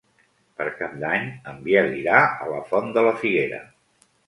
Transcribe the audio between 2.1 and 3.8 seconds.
a la Font de la Figuera.